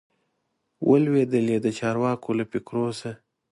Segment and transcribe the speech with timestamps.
[0.87, 3.11] وه لوېدلي د چارواکو له فکرو سه